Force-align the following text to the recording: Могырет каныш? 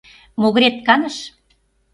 Могырет 0.41 0.75
каныш? 0.87 1.17